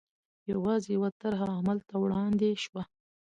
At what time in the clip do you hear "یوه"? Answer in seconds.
0.95-1.09